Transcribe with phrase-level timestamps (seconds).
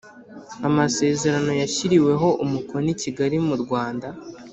[0.67, 4.07] Amasezerano yashyiriweho umukono i Kigali mu Rwanda,